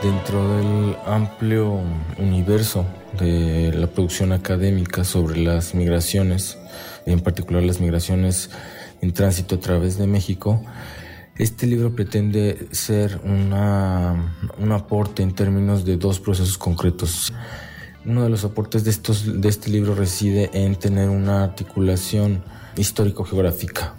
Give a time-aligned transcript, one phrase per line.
[0.05, 1.81] Dentro del amplio
[2.19, 2.85] universo
[3.19, 6.59] de la producción académica sobre las migraciones,
[7.07, 8.51] en particular las migraciones
[9.01, 10.61] en tránsito a través de México,
[11.39, 17.33] este libro pretende ser una, un aporte en términos de dos procesos concretos.
[18.05, 22.43] Uno de los aportes de, estos, de este libro reside en tener una articulación
[22.77, 23.95] histórico-geográfica.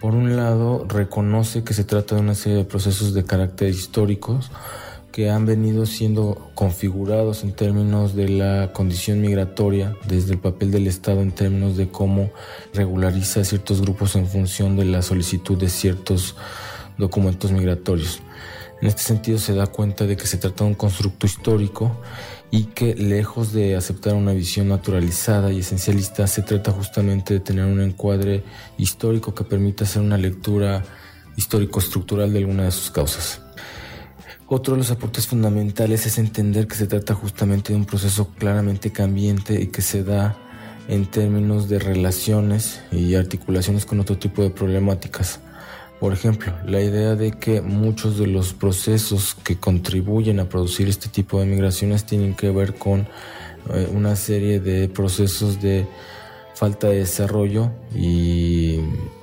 [0.00, 4.50] Por un lado, reconoce que se trata de una serie de procesos de carácter históricos,
[5.18, 10.86] que han venido siendo configurados en términos de la condición migratoria, desde el papel del
[10.86, 12.30] Estado en términos de cómo
[12.72, 16.36] regulariza ciertos grupos en función de la solicitud de ciertos
[16.98, 18.20] documentos migratorios.
[18.80, 22.00] En este sentido se da cuenta de que se trata de un constructo histórico
[22.52, 27.64] y que lejos de aceptar una visión naturalizada y esencialista, se trata justamente de tener
[27.64, 28.44] un encuadre
[28.76, 30.84] histórico que permita hacer una lectura
[31.34, 33.47] histórico-estructural de alguna de sus causas.
[34.50, 38.90] Otro de los aportes fundamentales es entender que se trata justamente de un proceso claramente
[38.90, 40.38] cambiante y que se da
[40.88, 45.40] en términos de relaciones y articulaciones con otro tipo de problemáticas.
[46.00, 51.10] Por ejemplo, la idea de que muchos de los procesos que contribuyen a producir este
[51.10, 53.06] tipo de migraciones tienen que ver con
[53.74, 55.86] eh, una serie de procesos de
[56.54, 58.80] falta de desarrollo y,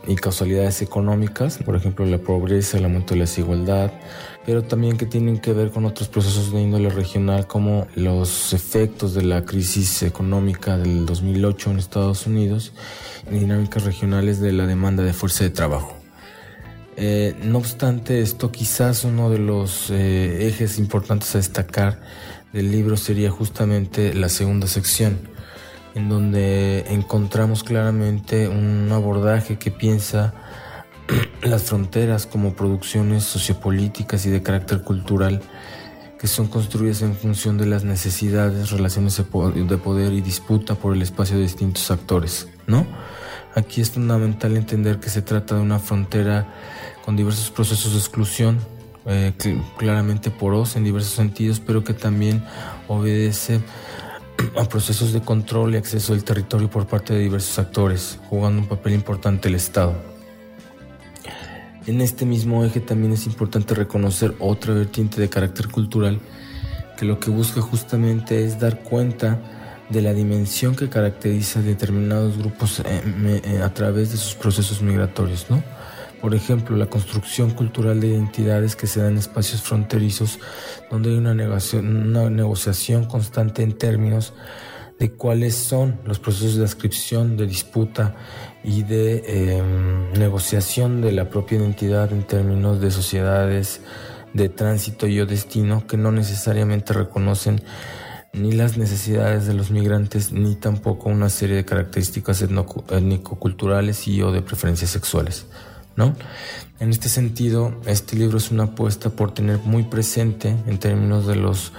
[0.08, 3.92] y, causalidades económicas, por ejemplo la pobreza, el aumento de la desigualdad,
[4.46, 9.14] pero también que tienen que ver con otros procesos de índole regional como los efectos
[9.14, 12.74] de la crisis económica del 2008 en Estados Unidos
[13.32, 15.96] y dinámicas regionales de la demanda de fuerza de trabajo.
[16.98, 22.00] Eh, no obstante esto, quizás uno de los eh, ejes importantes a destacar
[22.54, 25.18] del libro sería justamente la segunda sección,
[25.94, 30.34] en donde encontramos claramente un abordaje que piensa
[31.42, 35.42] las fronteras como producciones sociopolíticas y de carácter cultural
[36.20, 41.02] que son construidas en función de las necesidades, relaciones de poder y disputa por el
[41.02, 42.88] espacio de distintos actores, ¿no?
[43.54, 46.54] Aquí es fundamental entender que se trata de una frontera
[47.04, 48.60] con diversos procesos de exclusión,
[49.06, 49.34] eh,
[49.78, 52.44] claramente porosa en diversos sentidos, pero que también
[52.88, 53.62] obedece
[54.58, 58.68] a procesos de control y acceso al territorio por parte de diversos actores, jugando un
[58.68, 60.15] papel importante el Estado.
[61.88, 66.20] En este mismo eje también es importante reconocer otra vertiente de carácter cultural
[66.98, 69.40] que lo que busca justamente es dar cuenta
[69.90, 72.84] de la dimensión que caracteriza determinados grupos eh,
[73.44, 75.62] eh, a través de sus procesos migratorios, ¿no?
[76.22, 80.40] Por ejemplo, la construcción cultural de identidades que se dan en espacios fronterizos
[80.90, 84.34] donde hay una, negociación constante en términos
[84.98, 88.16] de cuáles son los procesos de ascripción, de disputa
[88.66, 93.82] y de em, negociación de la propia identidad en términos de sociedades
[94.34, 97.62] de tránsito y o destino que no necesariamente reconocen
[98.34, 104.32] ni las necesidades de los migrantes ni tampoco una serie de características étnico-culturales y o
[104.32, 105.46] de preferencias sexuales.
[105.96, 106.16] ¿no?
[106.80, 111.36] En este sentido, este libro es una apuesta por tener muy presente en términos de
[111.36, 111.72] los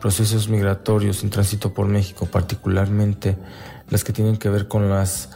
[0.00, 3.36] procesos migratorios en tránsito por México, particularmente
[3.88, 5.30] las que tienen que ver con las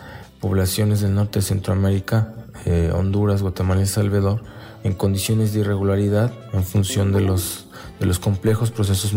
[0.46, 2.32] poblaciones del norte de Centroamérica,
[2.66, 4.44] eh, Honduras, Guatemala y Salvador,
[4.84, 7.66] en condiciones de irregularidad en función de los,
[7.98, 9.12] de los complejos procesos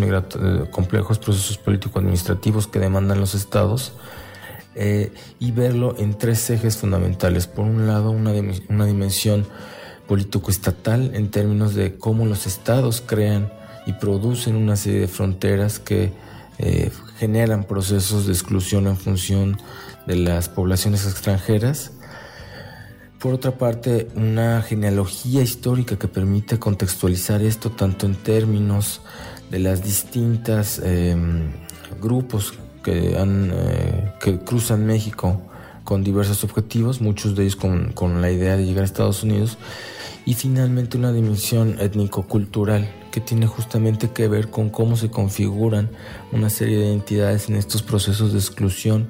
[0.72, 3.94] complejos procesos político-administrativos que demandan los estados
[4.74, 7.46] eh, y verlo en tres ejes fundamentales.
[7.46, 8.31] Por un lado, una,
[8.68, 9.46] una dimensión
[10.08, 13.54] político-estatal en términos de cómo los estados crean
[13.86, 16.12] y producen una serie de fronteras que
[16.58, 16.90] eh,
[17.20, 19.58] generan procesos de exclusión en función
[20.09, 21.91] de las poblaciones extranjeras.
[23.19, 29.01] Por otra parte, una genealogía histórica que permite contextualizar esto tanto en términos
[29.51, 31.51] de las distintas em,
[32.01, 35.44] grupos que, han, eh, que cruzan México
[35.83, 39.59] con diversos objetivos, muchos de ellos con, con, la idea de llegar a Estados Unidos,
[40.25, 45.89] y finalmente una dimensión étnico-cultural que tiene justamente que ver con cómo se configuran
[46.31, 49.07] una serie de identidades en estos procesos de exclusión,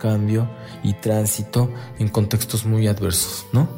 [0.00, 0.48] cambio
[0.82, 3.68] y tránsito en contextos muy adversos, ¿no?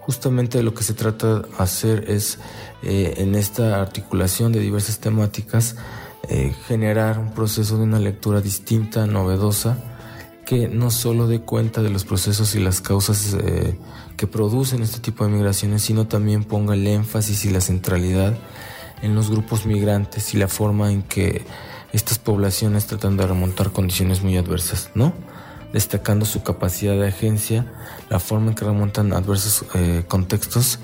[0.00, 2.38] Justamente lo que se trata de hacer es,
[2.82, 5.76] eh, en esta articulación de diversas temáticas,
[6.28, 9.76] eh, generar un proceso de una lectura distinta, novedosa,
[10.46, 13.76] que no solo dé cuenta de los procesos y las causas eh,
[14.16, 18.38] que producen este tipo de migraciones, sino también ponga el énfasis y la centralidad
[19.02, 21.44] en los grupos migrantes y la forma en que
[21.92, 25.12] estas poblaciones tratan de remontar condiciones muy adversas, ¿no?
[25.72, 27.66] Destacando su capacidad de agencia,
[28.08, 30.78] la forma en que remontan adversos eh, contextos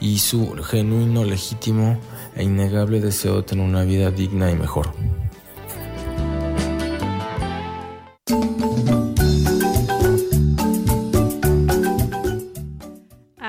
[0.00, 1.98] y su genuino, legítimo
[2.34, 4.92] e innegable deseo de tener una vida digna y mejor.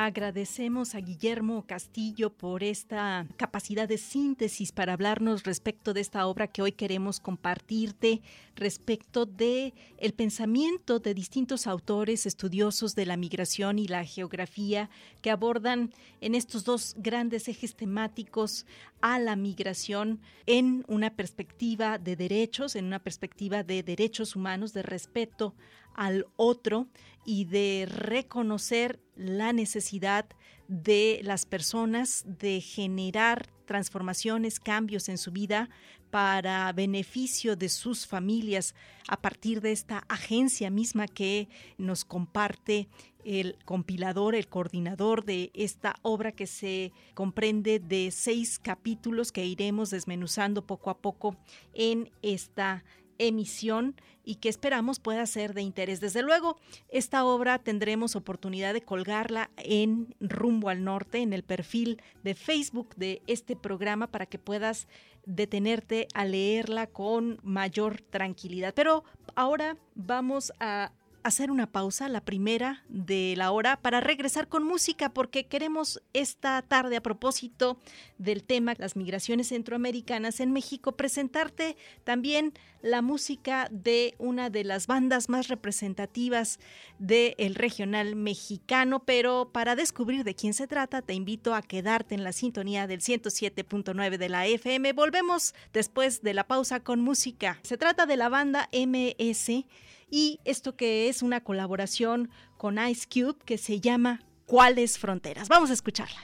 [0.09, 6.47] Agradecemos a Guillermo Castillo por esta capacidad de síntesis para hablarnos respecto de esta obra
[6.47, 8.23] que hoy queremos compartirte,
[8.55, 14.89] respecto de el pensamiento de distintos autores estudiosos de la migración y la geografía
[15.21, 18.65] que abordan en estos dos grandes ejes temáticos
[19.01, 24.81] a la migración en una perspectiva de derechos, en una perspectiva de derechos humanos, de
[24.81, 25.53] respeto
[25.99, 26.87] al otro
[27.25, 30.25] y de reconocer la necesidad
[30.69, 35.69] de las personas de generar transformaciones, cambios en su vida
[36.09, 38.75] para beneficio de sus familias
[39.09, 42.87] a partir de esta agencia misma que nos comparte
[43.25, 49.89] el compilador, el coordinador de esta obra que se comprende de seis capítulos que iremos
[49.89, 51.35] desmenuzando poco a poco
[51.73, 52.85] en esta
[53.19, 56.01] emisión y que esperamos pueda ser de interés.
[56.01, 56.57] Desde luego,
[56.89, 62.95] esta obra tendremos oportunidad de colgarla en Rumbo al Norte, en el perfil de Facebook
[62.95, 64.87] de este programa para que puedas
[65.25, 68.73] detenerte a leerla con mayor tranquilidad.
[68.73, 69.03] Pero
[69.35, 70.91] ahora vamos a
[71.23, 76.61] hacer una pausa, la primera de la hora, para regresar con música, porque queremos esta
[76.61, 77.79] tarde, a propósito
[78.17, 84.87] del tema las migraciones centroamericanas en México, presentarte también la música de una de las
[84.87, 86.59] bandas más representativas
[86.97, 92.23] del regional mexicano, pero para descubrir de quién se trata, te invito a quedarte en
[92.23, 94.93] la sintonía del 107.9 de la FM.
[94.93, 97.59] Volvemos después de la pausa con música.
[97.63, 99.65] Se trata de la banda MS
[100.09, 105.47] y esto que es una colaboración con Ice Cube que se llama ¿Cuáles fronteras?
[105.47, 106.19] Vamos a escucharla.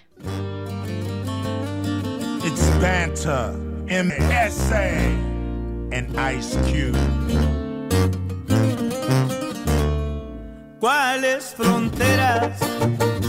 [2.43, 3.75] It's banter.
[3.87, 4.97] MSA
[5.91, 6.97] and Ice Cube.
[10.79, 12.59] ¿Cuáles fronteras?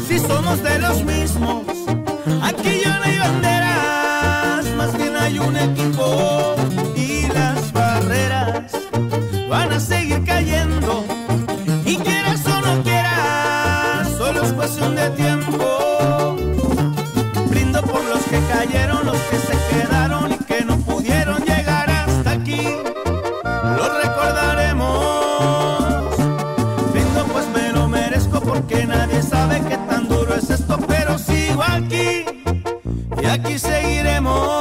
[0.09, 1.67] Si somos de los mismos,
[2.43, 6.57] aquí ya no hay banderas, más bien hay un equipo
[9.49, 11.05] van a seguir cayendo.
[11.85, 16.37] Y quieras o no quieras, solo es cuestión de tiempo.
[17.49, 22.31] Brindo por los que cayeron, los que se quedaron y que no pudieron llegar hasta
[22.33, 22.69] aquí.
[23.77, 25.85] Los recordaremos.
[26.93, 31.63] Brindo pues me lo merezco porque nadie sabe qué tan duro es esto, pero sigo
[31.63, 32.25] aquí
[33.23, 34.56] y aquí seguiremos.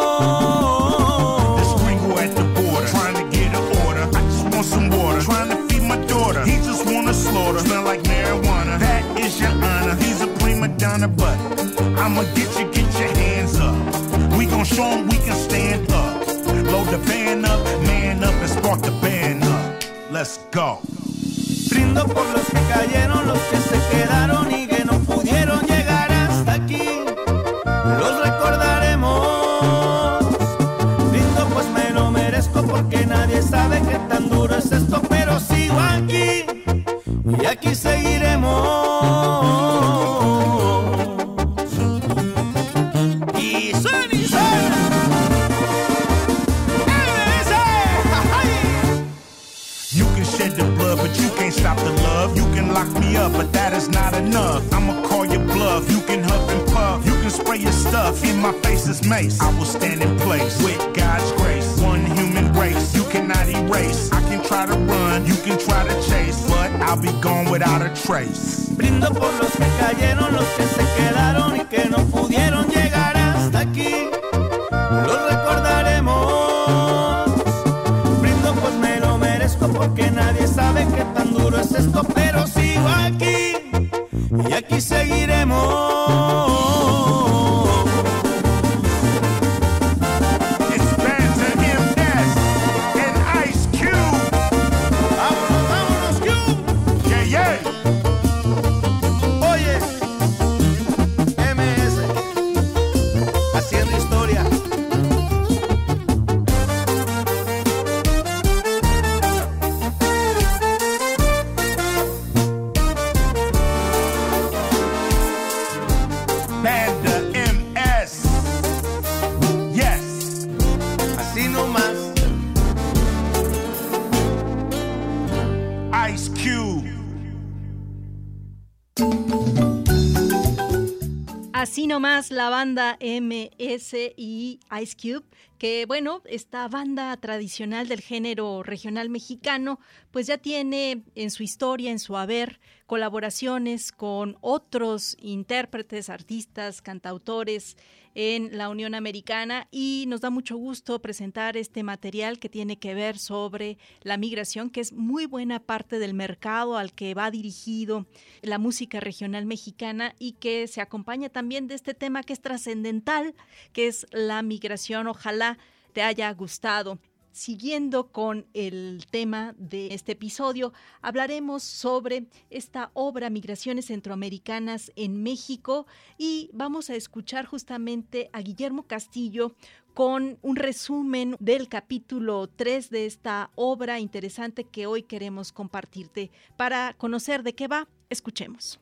[132.35, 135.25] La banda MS y Ice Cube,
[135.57, 139.79] que bueno, esta banda tradicional del género regional mexicano,
[140.11, 147.77] pues ya tiene en su historia, en su haber, colaboraciones con otros intérpretes, artistas, cantautores
[148.15, 152.93] en la Unión Americana y nos da mucho gusto presentar este material que tiene que
[152.93, 158.07] ver sobre la migración, que es muy buena parte del mercado al que va dirigido
[158.41, 163.35] la música regional mexicana y que se acompaña también de este tema que es trascendental,
[163.73, 165.07] que es la migración.
[165.07, 165.57] Ojalá
[165.93, 166.99] te haya gustado.
[167.35, 175.85] Siguiendo con el tema de este episodio, hablaremos sobre esta obra Migraciones Centroamericanas en México
[176.17, 179.53] y vamos a escuchar justamente a Guillermo Castillo
[179.93, 186.31] con un resumen del capítulo 3 de esta obra interesante que hoy queremos compartirte.
[186.55, 188.79] Para conocer de qué va, escuchemos.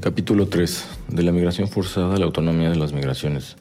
[0.00, 0.88] Capítulo 3.
[1.10, 3.56] De la migración forzada la autonomía de las migraciones.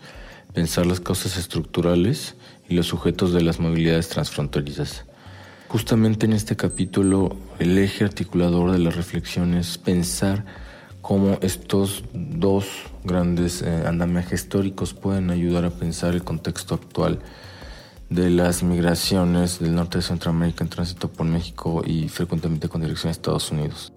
[0.54, 2.36] Pensar las causas estructurales
[2.68, 5.06] y los sujetos de las movilidades transfronterizas.
[5.70, 10.46] Justamente en este capítulo, el eje articulador de la reflexión es pensar
[11.02, 12.66] cómo estos dos
[13.04, 17.20] grandes eh, andamiajes históricos pueden ayudar a pensar el contexto actual
[18.10, 23.08] de las migraciones del norte de Centroamérica en tránsito por México y frecuentemente con dirección
[23.08, 23.94] a Estados Unidos.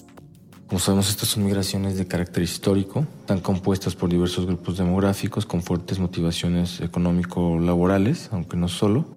[0.74, 5.62] Como sabemos, estas son migraciones de carácter histórico, están compuestas por diversos grupos demográficos con
[5.62, 9.16] fuertes motivaciones económico-laborales, aunque no solo,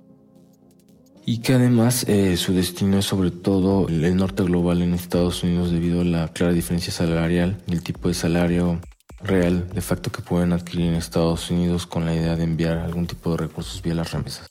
[1.25, 5.71] y que además eh, su destino es sobre todo el, norte global en Estados Unidos
[5.71, 8.79] debido a la clara diferencia salarial y el tipo de salario
[9.23, 13.07] real de facto que pueden adquirir en Estados Unidos con la idea de enviar algún
[13.07, 14.47] tipo de recursos vía las remesas.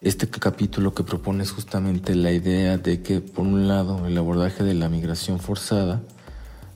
[0.00, 4.62] Este capítulo que propone es justamente la idea de que, por un lado, el abordaje
[4.62, 6.00] de la migración forzada,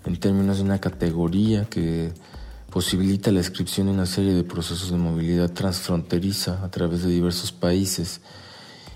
[0.05, 2.11] en términos de una categoría que
[2.69, 7.53] posibilita la descripción de una serie de procesos de movilidad transfronteriza a través de diversos
[7.53, 8.23] países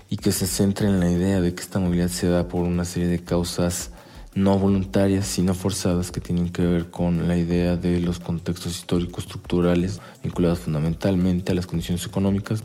[0.09, 2.83] y que se centra en la idea de que esta movilidad se da por una
[2.83, 3.91] serie de causas
[4.35, 9.23] no voluntarias, sino forzadas, que tienen que ver con la idea de los contextos históricos
[9.23, 12.61] estructurales vinculados fundamentalmente a las condiciones económicas,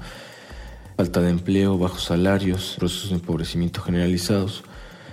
[1.02, 4.62] falta de empleo, bajos salarios, procesos de empobrecimiento generalizados,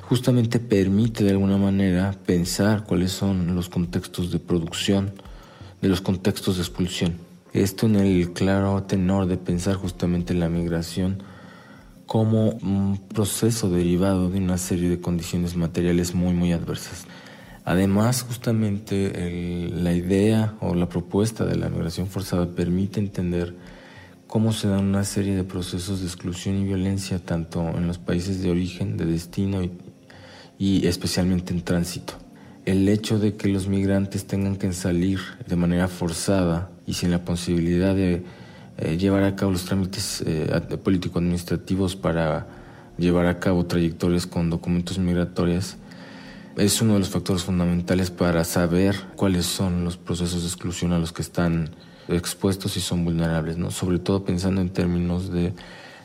[0.03, 5.13] justamente permite de alguna manera pensar cuáles son los contextos de producción,
[5.81, 7.15] de los contextos de expulsión.
[7.53, 11.23] Esto en el claro tenor de pensar justamente la migración
[12.05, 17.07] como un proceso derivado de una serie de condiciones materiales muy muy adversas.
[17.65, 23.55] Además, justamente la idea o la propuesta de la migración forzada permite entender
[24.29, 28.43] cómo se dan una serie de procesos de exclusión y violencia tanto en los países
[28.43, 29.67] de origen, de destino
[30.59, 32.13] y, especialmente en tránsito.
[32.63, 37.25] El hecho de que los migrantes tengan que salir de manera forzada y sin la
[37.25, 38.23] posibilidad de
[38.77, 40.47] eh, llevar a cabo los trámites eh,
[40.83, 42.45] político-administrativos para
[42.99, 45.77] llevar a cabo trayectorias con documentos migratorios
[46.55, 50.99] es uno de los factores fundamentales para saber cuáles son los procesos de exclusión a
[50.99, 51.71] los que están
[52.09, 53.71] expuestos y son vulnerables, ¿no?
[53.71, 55.53] sobre todo pensando en términos de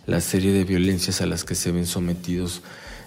[0.06, 2.62] la serie de violencias a las que se ven sometidos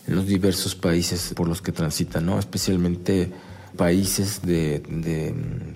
[0.08, 2.40] en los diversos países por los que transitan, ¿no?
[2.40, 3.32] especialmente
[3.76, 5.34] países de,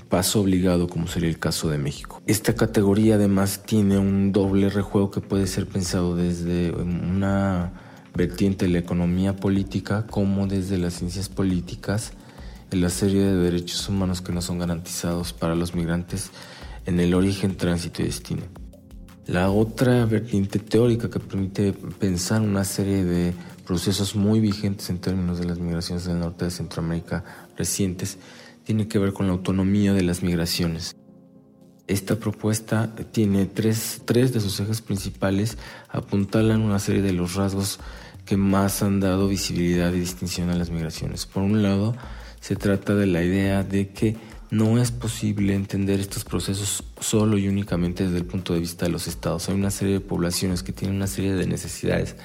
[0.09, 2.21] paso obligado, como sería el caso de México.
[2.25, 7.71] Esta categoría además tiene un doble rejuego que puede ser pensado desde una
[8.13, 12.11] vertiente de la economía política como desde las ciencias políticas
[12.71, 16.31] en la serie de derechos humanos que no son garantizados para los migrantes
[16.85, 18.43] en el origen, tránsito y destino.
[19.27, 23.33] La otra vertiente teórica que permite pensar una serie de
[23.65, 27.23] procesos muy vigentes en términos de las migraciones del norte de Centroamérica
[27.55, 28.17] recientes
[28.63, 30.95] tiene que ver con la autonomía de las migraciones.
[31.87, 35.57] Esta propuesta tiene tres, tres de sus ejes principales,
[35.89, 37.79] apuntalan una serie de los rasgos
[38.25, 41.25] que más han dado visibilidad y distinción a las migraciones.
[41.25, 41.95] Por un lado,
[42.39, 44.15] se trata de la idea de que
[44.51, 48.91] no es posible entender estos procesos solo y únicamente desde el punto de vista de
[48.91, 49.47] los estados.
[49.47, 52.17] Hay una serie de poblaciones que tienen una serie de necesidades,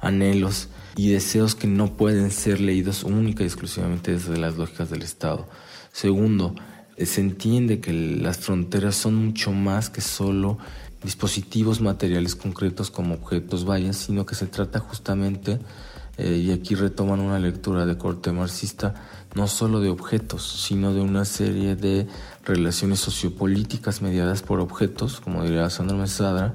[0.00, 5.02] anhelos y deseos que no pueden ser leídos única y exclusivamente desde las lógicas del
[5.02, 5.48] Estado.
[5.92, 6.56] Segundo,
[6.96, 10.58] eh, se entiende que las fronteras son mucho más que solo
[11.04, 15.60] dispositivos materiales concretos como objetos vallas, sino que se trata justamente,
[16.18, 18.94] eh, y aquí retoman una lectura de corte marxista,
[19.34, 22.06] no solo de objetos, sino de una serie de
[22.44, 26.52] relaciones sociopolíticas mediadas por objetos, como diría Sandra Mesadra,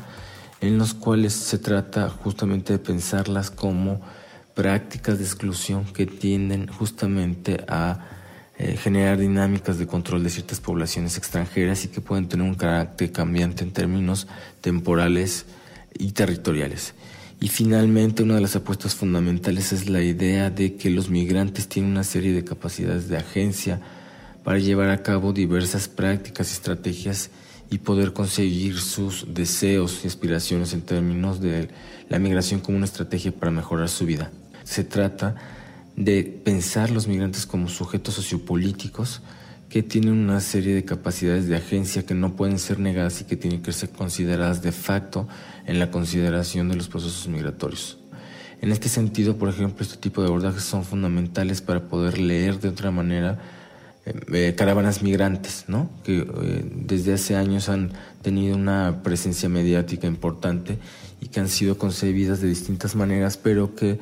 [0.62, 4.02] en los cuales se trata justamente de pensarlas como
[4.54, 8.00] prácticas de exclusión que tienden justamente a
[8.58, 13.12] eh, generar dinámicas de control de ciertas poblaciones extranjeras y que pueden tener un carácter
[13.12, 14.28] cambiante en términos
[14.62, 15.46] temporales
[15.94, 16.96] y territoriales.
[17.40, 21.92] Y finalmente, una de las apuestas fundamentales es la idea de que los migrantes tienen
[21.92, 23.80] una serie de capacidades de agencia
[24.44, 27.30] para llevar a cabo diversas prácticas y estrategias
[27.70, 31.70] y poder conseguir sus deseos y aspiraciones en términos de
[32.10, 34.32] la migración como una estrategia para mejorar su vida.
[34.64, 35.36] Se trata
[35.96, 39.22] de pensar los migrantes como sujetos sociopolíticos
[39.70, 43.36] que tienen una serie de capacidades de agencia que no pueden ser negadas y que
[43.36, 45.28] tienen que ser consideradas de facto
[45.66, 47.98] en la consideración de los procesos migratorios.
[48.62, 52.70] En este sentido, por ejemplo, este tipo de abordajes son fundamentales para poder leer de
[52.70, 53.40] otra manera
[54.06, 55.90] eh, caravanas migrantes, ¿no?
[56.04, 60.80] que eh, desde hace años han tenido una presencia mediática importante
[61.20, 64.00] y que han sido concebidas de distintas maneras, pero que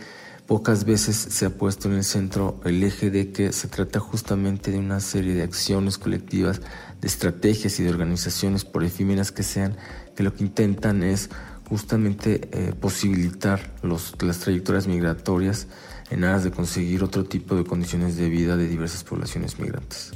[0.47, 4.71] pocas veces se ha puesto en el centro el eje de que se trata justamente
[4.71, 6.61] de una serie de acciones colectivas,
[7.01, 9.77] de estrategias y de organizaciones, por efímeras que sean,
[10.15, 11.29] que lo que intentan es
[11.67, 15.67] justamente eh, posibilitar las trayectorias migratorias
[16.11, 20.11] en aras de conseguir otro tipo de condiciones de vida de diversas poblaciones migrantes.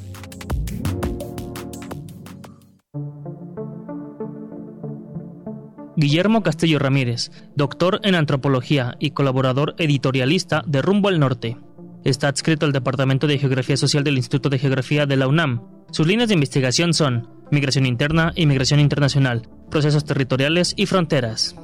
[5.99, 11.57] Guillermo Castillo Ramírez, doctor en antropología y colaborador editorialista de Rumbo al Norte.
[12.05, 15.61] Está adscrito al Departamento de Geografía Social del Instituto de Geografía de la UNAM.
[15.91, 21.57] Sus líneas de investigación son migración interna y migración internacional, procesos territoriales y fronteras.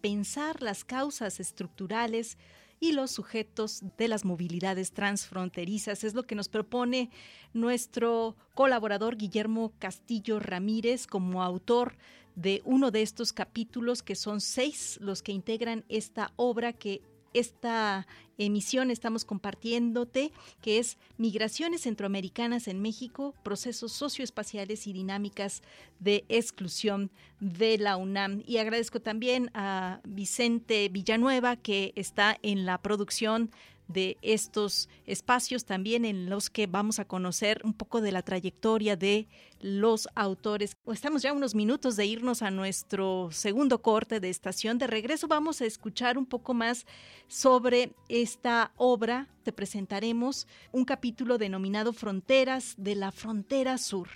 [0.00, 2.38] Pensar las causas estructurales
[2.80, 6.04] y los sujetos de las movilidades transfronterizas.
[6.04, 7.10] Es lo que nos propone
[7.52, 11.96] nuestro colaborador Guillermo Castillo Ramírez como autor
[12.34, 17.02] de uno de estos capítulos, que son seis los que integran esta obra que
[17.38, 18.06] esta
[18.38, 25.62] emisión estamos compartiéndote, que es Migraciones Centroamericanas en México, procesos socioespaciales y dinámicas
[25.98, 28.42] de exclusión de la UNAM.
[28.46, 33.50] Y agradezco también a Vicente Villanueva, que está en la producción
[33.88, 38.96] de estos espacios también en los que vamos a conocer un poco de la trayectoria
[38.96, 39.26] de
[39.60, 40.76] los autores.
[40.86, 44.78] Estamos ya unos minutos de irnos a nuestro segundo corte de estación.
[44.78, 46.86] De regreso vamos a escuchar un poco más
[47.26, 49.28] sobre esta obra.
[49.42, 54.08] Te presentaremos un capítulo denominado Fronteras de la Frontera Sur,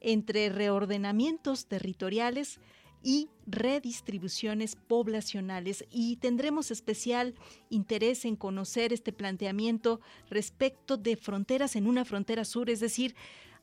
[0.00, 2.58] entre reordenamientos territoriales,
[3.02, 5.84] y redistribuciones poblacionales.
[5.90, 7.34] Y tendremos especial
[7.70, 13.14] interés en conocer este planteamiento respecto de fronteras en una frontera sur, es decir,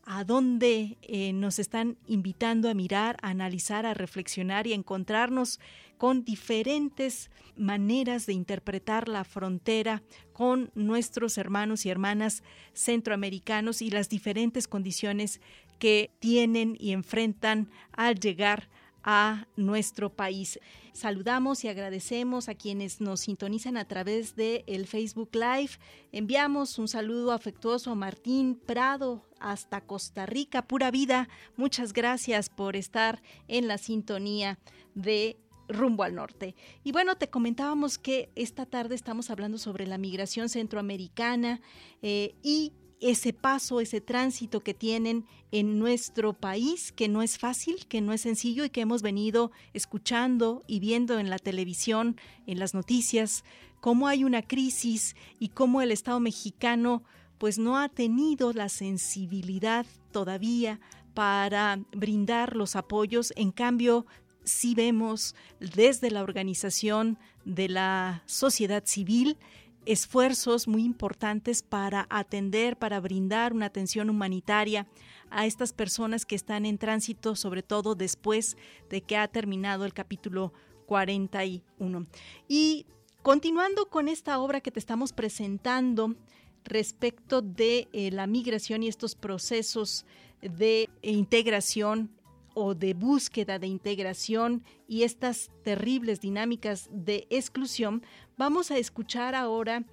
[0.05, 5.59] a dónde eh, nos están invitando a mirar, a analizar, a reflexionar y a encontrarnos
[5.97, 12.43] con diferentes maneras de interpretar la frontera con nuestros hermanos y hermanas
[12.73, 15.41] centroamericanos y las diferentes condiciones
[15.79, 18.69] que tienen y enfrentan al llegar
[19.05, 20.59] a nuestro país.
[20.91, 25.73] Saludamos y agradecemos a quienes nos sintonizan a través de el Facebook Live.
[26.11, 31.29] Enviamos un saludo afectuoso a Martín Prado hasta Costa Rica, pura vida.
[31.55, 34.57] Muchas gracias por estar en la sintonía
[34.95, 35.37] de
[35.67, 36.55] rumbo al norte.
[36.83, 41.61] Y bueno, te comentábamos que esta tarde estamos hablando sobre la migración centroamericana
[42.01, 47.85] eh, y ese paso, ese tránsito que tienen en nuestro país, que no es fácil,
[47.87, 52.59] que no es sencillo y que hemos venido escuchando y viendo en la televisión, en
[52.59, 53.43] las noticias,
[53.81, 57.03] cómo hay una crisis y cómo el Estado mexicano
[57.37, 60.79] pues no ha tenido la sensibilidad todavía
[61.13, 63.33] para brindar los apoyos.
[63.35, 64.05] En cambio,
[64.43, 69.37] sí vemos desde la organización de la sociedad civil
[69.85, 74.87] esfuerzos muy importantes para atender, para brindar una atención humanitaria
[75.29, 78.57] a estas personas que están en tránsito, sobre todo después
[78.89, 80.53] de que ha terminado el capítulo
[80.85, 82.07] 41.
[82.47, 82.85] Y
[83.21, 86.15] continuando con esta obra que te estamos presentando
[86.63, 90.05] respecto de eh, la migración y estos procesos
[90.41, 92.11] de integración
[92.55, 98.01] o de búsqueda de integración y estas terribles dinámicas de exclusión,
[98.37, 99.83] vamos a escuchar ahora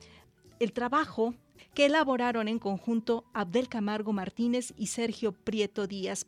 [0.60, 1.34] el trabajo
[1.74, 6.26] que elaboraron en conjunto Abdel Camargo Martínez y Sergio Prieto Díaz.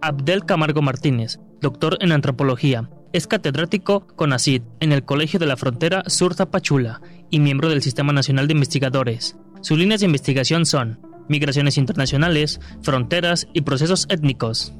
[0.00, 5.56] Abdel Camargo Martínez, doctor en antropología, es catedrático con ACID en el Colegio de la
[5.56, 9.36] Frontera Sur Tapachula y miembro del Sistema Nacional de Investigadores.
[9.62, 14.74] Sus líneas de investigación son migraciones internacionales, fronteras y procesos étnicos.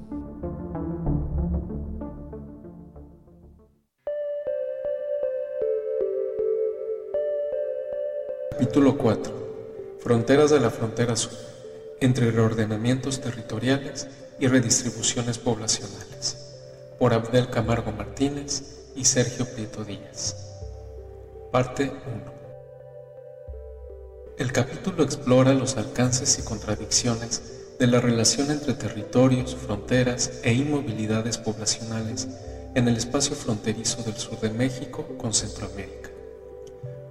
[8.51, 9.99] Capítulo 4.
[10.01, 11.33] Fronteras de la frontera sur,
[12.01, 14.09] entre reordenamientos territoriales
[14.41, 16.57] y redistribuciones poblacionales,
[16.99, 20.37] por Abdel Camargo Martínez y Sergio Prieto Díaz.
[21.53, 22.46] Parte 1.
[24.39, 27.41] El capítulo explora los alcances y contradicciones
[27.79, 32.29] de la relación entre territorios, fronteras e inmovilidades poblacionales
[32.75, 36.11] en el espacio fronterizo del sur de México con Centroamérica.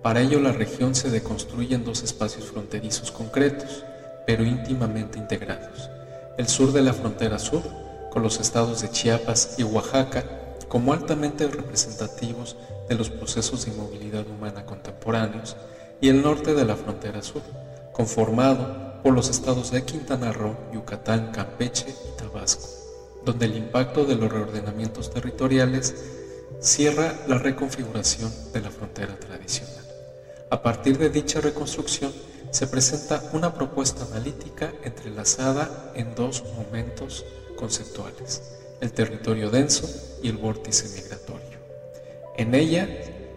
[0.04, 3.84] Para ello la región se deconstruye en dos espacios fronterizos concretos,
[4.28, 5.90] pero íntimamente integrados.
[6.38, 7.64] El sur de la frontera sur,
[8.12, 10.26] con los estados de Chiapas y Oaxaca
[10.68, 12.56] como altamente representativos
[12.88, 15.56] de los procesos de inmovilidad humana contemporáneos,
[16.06, 17.41] y el norte de la frontera sur,
[17.91, 22.68] conformado por los estados de Quintana Roo, Yucatán, Campeche y Tabasco,
[23.26, 25.96] donde el impacto de los reordenamientos territoriales
[26.60, 29.84] cierra la reconfiguración de la frontera tradicional.
[30.52, 32.13] A partir de dicha reconstrucción,
[32.52, 38.44] se presenta una propuesta analítica entrelazada en dos momentos conceptuales,
[38.80, 39.89] el territorio denso
[40.22, 41.58] y el vórtice migratorio.
[42.38, 42.88] En ella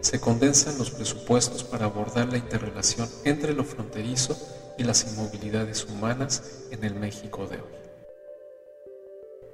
[0.01, 4.37] se condensan los presupuestos para abordar la interrelación entre lo fronterizo
[4.77, 7.79] y las inmovilidades humanas en el México de hoy.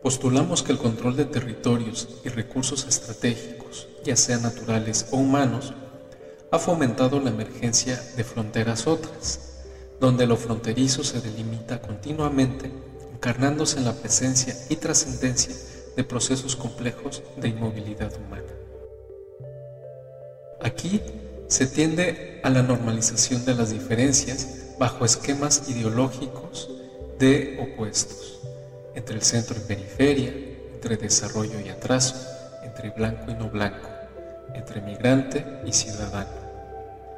[0.03, 5.73] Postulamos que el control de territorios y recursos estratégicos, ya sean naturales o humanos,
[6.51, 9.63] ha fomentado la emergencia de fronteras otras,
[9.99, 12.71] donde lo fronterizo se delimita continuamente,
[13.13, 15.55] encarnándose en la presencia y trascendencia
[15.95, 18.64] de procesos complejos de inmovilidad humana.
[20.65, 20.99] Aquí
[21.47, 26.71] se tiende a la normalización de las diferencias bajo esquemas ideológicos
[27.19, 28.39] de opuestos,
[28.95, 30.33] entre el centro y periferia,
[30.73, 32.15] entre desarrollo y atraso,
[32.63, 33.87] entre blanco y no blanco,
[34.55, 36.31] entre migrante y ciudadano.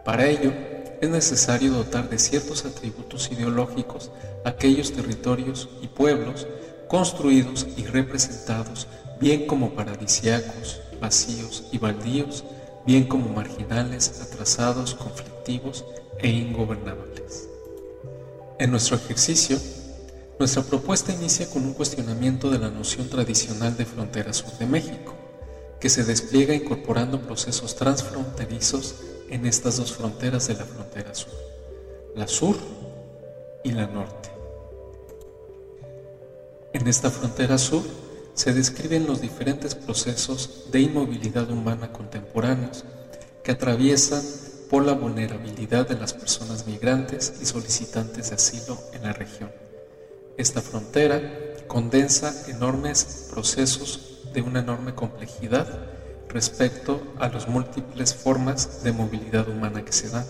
[0.03, 0.51] Para ello,
[0.99, 4.11] es necesario dotar de ciertos atributos ideológicos
[4.43, 6.45] aquellos territorios y pueblos
[6.89, 8.87] construidos y representados
[9.21, 12.43] bien como paradisiacos, vacíos y baldíos,
[12.87, 15.85] bien como marginales, atrasados, conflictivos
[16.19, 17.49] e ingobernables.
[18.59, 19.59] En nuestro ejercicio,
[20.39, 25.13] nuestra propuesta inicia con un cuestionamiento de la noción tradicional de frontera sur de México,
[25.81, 28.95] que se despliega incorporando procesos transfronterizos
[29.29, 31.33] en estas dos fronteras de la frontera sur,
[32.15, 32.55] la sur
[33.65, 34.29] y la norte.
[36.71, 37.83] En esta frontera sur
[38.37, 42.85] se describen los diferentes procesos de inmovilidad humana contemporáneos
[43.43, 44.21] que atraviesan
[44.69, 49.49] por la vulnerabilidad de las personas migrantes y solicitantes de asilo en la región.
[50.37, 51.19] Esta frontera
[51.65, 55.67] condensa enormes procesos de una enorme complejidad
[56.29, 60.25] respecto a las múltiples formas de movilidad humana que se dan,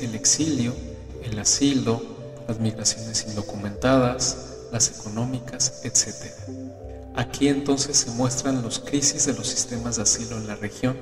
[0.00, 0.74] el exilio,
[1.22, 2.02] el asilo,
[2.48, 6.81] las migraciones indocumentadas, las económicas, etc.
[7.14, 10.96] Aquí entonces se muestran los crisis de los sistemas de asilo en la región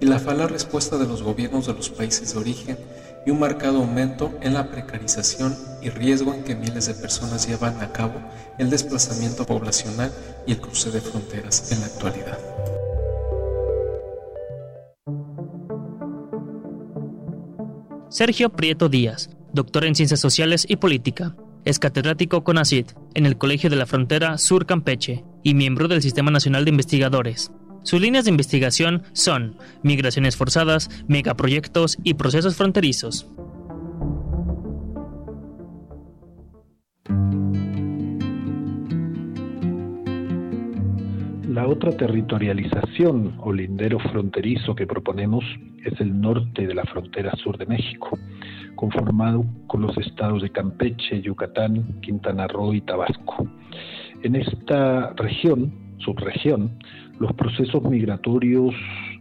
[0.00, 2.78] y la falaz respuesta de los gobiernos de los países de origen
[3.26, 7.80] y un marcado aumento en la precarización y riesgo en que miles de personas llevan
[7.80, 8.14] a cabo
[8.58, 10.10] el desplazamiento poblacional
[10.46, 12.38] y el cruce de fronteras en la actualidad.
[18.08, 23.70] Sergio Prieto Díaz, doctor en Ciencias Sociales y Política, es catedrático CONACYT en el Colegio
[23.70, 27.52] de la Frontera Sur Campeche y miembro del Sistema Nacional de Investigadores.
[27.84, 33.26] Sus líneas de investigación son migraciones forzadas, megaproyectos y procesos fronterizos.
[41.52, 45.44] La otra territorialización o lindero fronterizo que proponemos
[45.84, 48.18] es el norte de la frontera sur de México,
[48.74, 53.46] conformado con los estados de Campeche, Yucatán, Quintana Roo y Tabasco.
[54.22, 56.70] En esta región, subregión,
[57.20, 58.74] los procesos migratorios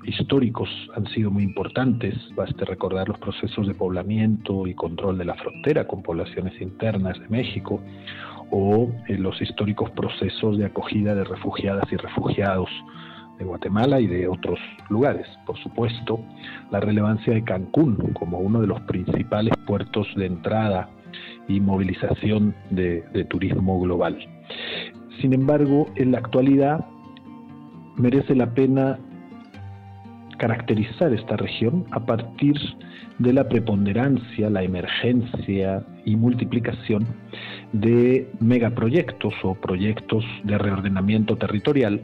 [0.05, 2.15] históricos han sido muy importantes.
[2.33, 7.27] Baste recordar los procesos de poblamiento y control de la frontera con poblaciones internas de
[7.27, 7.81] México
[8.51, 12.69] o eh, los históricos procesos de acogida de refugiadas y refugiados
[13.39, 14.59] de Guatemala y de otros
[14.89, 15.25] lugares.
[15.45, 16.19] Por supuesto,
[16.69, 20.89] la relevancia de Cancún como uno de los principales puertos de entrada
[21.47, 24.17] y movilización de, de turismo global.
[25.21, 26.85] Sin embargo, en la actualidad
[27.97, 28.99] merece la pena
[30.41, 32.55] caracterizar esta región a partir
[33.19, 37.05] de la preponderancia, la emergencia y multiplicación
[37.73, 42.01] de megaproyectos o proyectos de reordenamiento territorial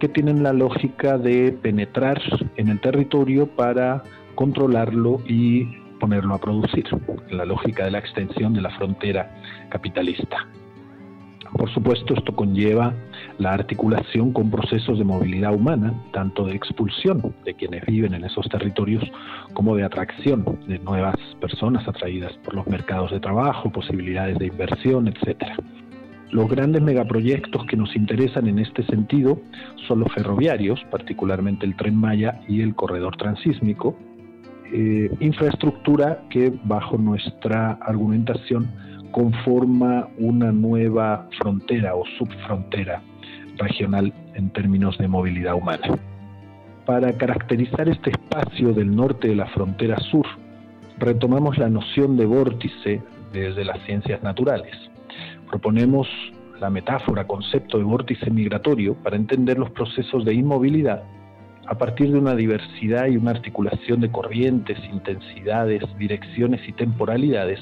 [0.00, 2.18] que tienen la lógica de penetrar
[2.56, 4.02] en el territorio para
[4.36, 5.66] controlarlo y
[6.00, 6.86] ponerlo a producir,
[7.30, 9.34] la lógica de la extensión de la frontera
[9.68, 10.48] capitalista.
[11.52, 12.94] Por supuesto, esto conlleva
[13.38, 18.48] la articulación con procesos de movilidad humana, tanto de expulsión de quienes viven en esos
[18.48, 19.04] territorios
[19.52, 25.08] como de atracción de nuevas personas atraídas por los mercados de trabajo, posibilidades de inversión,
[25.08, 25.44] etc.
[26.30, 29.40] Los grandes megaproyectos que nos interesan en este sentido
[29.86, 33.96] son los ferroviarios, particularmente el tren Maya y el corredor transísmico,
[34.72, 38.68] eh, infraestructura que bajo nuestra argumentación
[39.16, 43.00] conforma una nueva frontera o subfrontera
[43.56, 45.88] regional en términos de movilidad humana.
[46.84, 50.26] Para caracterizar este espacio del norte de la frontera sur,
[50.98, 53.00] retomamos la noción de vórtice
[53.32, 54.76] desde las ciencias naturales.
[55.48, 56.06] Proponemos
[56.60, 61.04] la metáfora, concepto de vórtice migratorio para entender los procesos de inmovilidad
[61.66, 67.60] a partir de una diversidad y una articulación de corrientes, intensidades, direcciones y temporalidades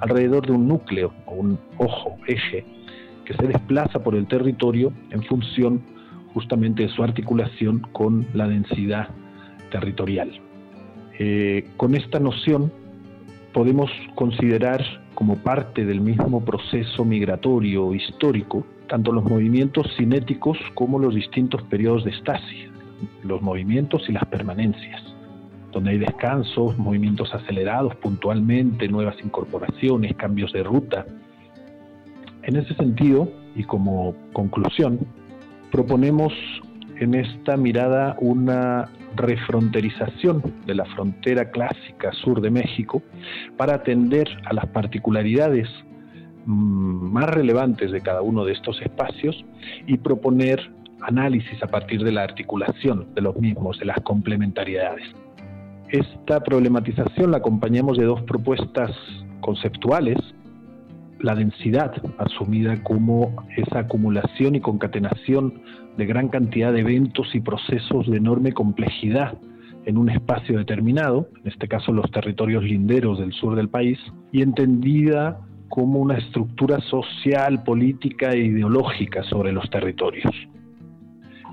[0.00, 2.64] alrededor de un núcleo o un ojo, eje,
[3.24, 5.82] que se desplaza por el territorio en función
[6.34, 9.08] justamente de su articulación con la densidad
[9.70, 10.30] territorial.
[11.18, 12.72] Eh, con esta noción
[13.52, 14.84] podemos considerar
[15.14, 22.04] como parte del mismo proceso migratorio histórico tanto los movimientos cinéticos como los distintos periodos
[22.04, 22.70] de estasis,
[23.22, 25.07] los movimientos y las permanencias
[25.72, 31.06] donde hay descansos, movimientos acelerados puntualmente, nuevas incorporaciones, cambios de ruta.
[32.42, 35.00] En ese sentido, y como conclusión,
[35.70, 36.32] proponemos
[36.96, 43.02] en esta mirada una refronterización de la frontera clásica sur de México
[43.56, 45.68] para atender a las particularidades
[46.46, 49.44] mm, más relevantes de cada uno de estos espacios
[49.86, 50.70] y proponer
[51.02, 55.04] análisis a partir de la articulación de los mismos, de las complementariedades.
[55.90, 58.90] Esta problematización la acompañamos de dos propuestas
[59.40, 60.18] conceptuales,
[61.18, 65.62] la densidad, asumida como esa acumulación y concatenación
[65.96, 69.38] de gran cantidad de eventos y procesos de enorme complejidad
[69.86, 73.98] en un espacio determinado, en este caso los territorios linderos del sur del país,
[74.30, 80.34] y entendida como una estructura social, política e ideológica sobre los territorios.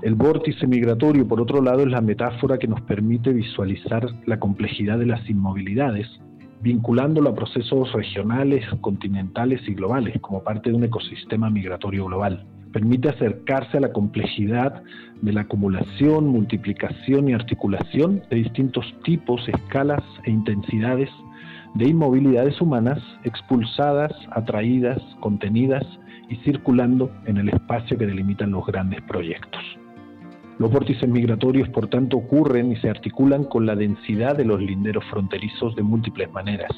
[0.02, 4.98] El vórtice migratorio, por otro lado, es la metáfora que nos permite visualizar la complejidad
[4.98, 6.06] de las inmovilidades,
[6.60, 12.44] vinculándolo a procesos regionales, continentales y globales como parte de un ecosistema migratorio global.
[12.72, 14.82] Permite acercarse a la complejidad
[15.22, 21.08] de la acumulación, multiplicación y articulación de distintos tipos, escalas e intensidades
[21.74, 25.86] de inmovilidades humanas expulsadas, atraídas, contenidas
[26.28, 29.62] y circulando en el espacio que delimitan los grandes proyectos.
[30.58, 35.04] Los vórtices migratorios, por tanto, ocurren y se articulan con la densidad de los linderos
[35.10, 36.70] fronterizos de múltiples maneras.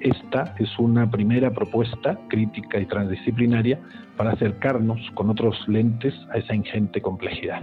[0.00, 3.80] Esta es una primera propuesta crítica y transdisciplinaria
[4.16, 7.62] para acercarnos con otros lentes a esa ingente complejidad.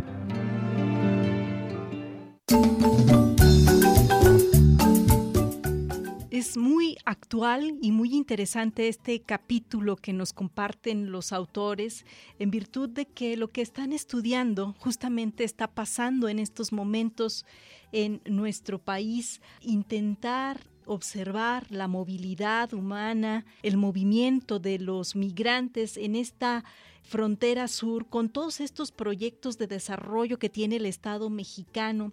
[6.37, 12.05] Es muy actual y muy interesante este capítulo que nos comparten los autores
[12.37, 17.43] en virtud de que lo que están estudiando justamente está pasando en estos momentos
[17.91, 26.63] en nuestro país, intentar observar la movilidad humana, el movimiento de los migrantes en esta
[27.03, 32.11] frontera sur, con todos estos proyectos de desarrollo que tiene el Estado mexicano,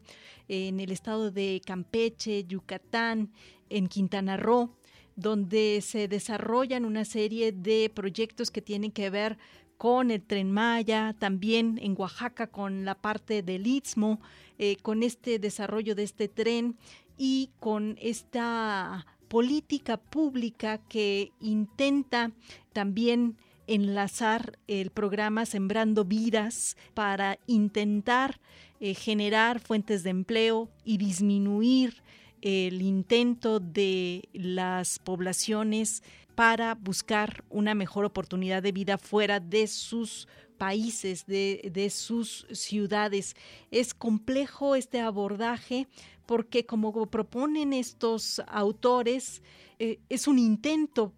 [0.48, 3.32] en el estado de Campeche, Yucatán,
[3.70, 4.76] en Quintana Roo,
[5.16, 9.38] donde se desarrollan una serie de proyectos que tienen que ver
[9.76, 14.20] con el tren Maya, también en Oaxaca con la parte del Istmo,
[14.58, 16.76] eh, con este desarrollo de este tren
[17.16, 22.32] y con esta política pública que intenta
[22.72, 28.40] también enlazar el programa Sembrando Vidas para intentar
[28.80, 32.02] eh, generar fuentes de empleo y disminuir
[32.42, 36.02] el intento de las poblaciones
[36.34, 40.28] para buscar una mejor oportunidad de vida fuera de sus
[40.64, 43.36] países, de, sus ciudades.
[43.70, 45.86] Es complejo este abordaje
[46.24, 49.42] porque como proponen estos autores,
[49.78, 51.12] eh, es un intento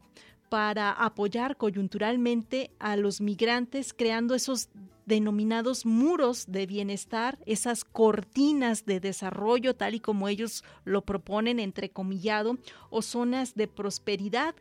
[0.49, 4.69] para apoyar coyunturalmente a los migrantes creando esos
[5.05, 12.59] denominados muros de bienestar, esas cortinas de desarrollo, tal y como ellos lo proponen, entrecomillado,
[12.91, 14.57] o zonas de prosperidad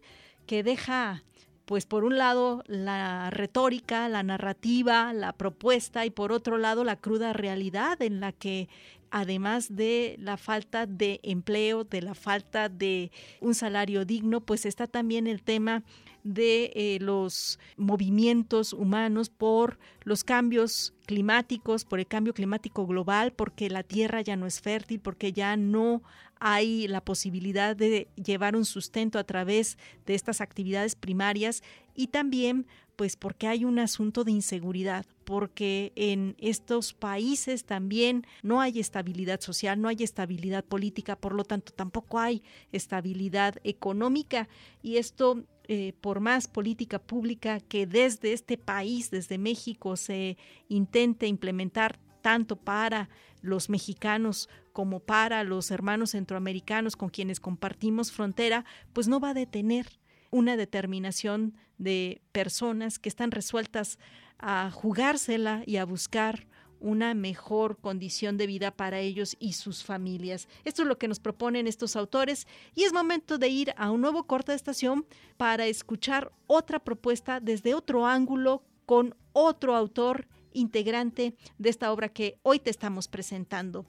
[0.46, 1.24] que deja
[1.66, 6.96] pues por un lado la retórica, la narrativa, la propuesta y por otro lado la
[6.96, 8.70] cruda realidad en la que
[9.12, 14.88] además de la falta de empleo, de la falta de un salario digno, pues está
[14.88, 15.84] también el tema
[16.26, 23.70] de eh, los movimientos humanos por los cambios climáticos, por el cambio climático global, porque
[23.70, 26.02] la tierra ya no es fértil, porque ya no
[26.40, 31.62] hay la posibilidad de llevar un sustento a través de estas actividades primarias
[31.96, 38.62] y también pues porque hay un asunto de inseguridad, porque en estos países también no
[38.62, 44.48] hay estabilidad social, no hay estabilidad política, por lo tanto tampoco hay estabilidad económica.
[44.82, 50.38] Y esto eh, por más política pública que desde este país, desde México, se
[50.70, 53.10] intente implementar tanto para
[53.42, 59.34] los mexicanos como para los hermanos centroamericanos con quienes compartimos frontera, pues no va a
[59.34, 59.88] detener
[60.36, 64.00] una determinación de personas que están resueltas
[64.38, 66.46] a jugársela y a buscar
[66.82, 70.50] una mejor condición de vida para ellos y sus familias.
[70.66, 74.02] Esto es lo que nos proponen estos autores y es momento de ir a un
[74.02, 75.06] nuevo corte de estación
[75.38, 82.40] para escuchar otra propuesta desde otro ángulo con otro autor integrante de esta obra que
[82.44, 83.86] hoy te estamos presentando.